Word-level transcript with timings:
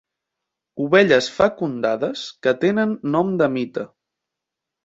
Ovelles 0.85 1.27
fecundades 1.35 2.25
que 2.47 2.57
tenen 2.65 2.97
nom 3.17 3.33
de 3.43 3.51
mite. 3.59 3.89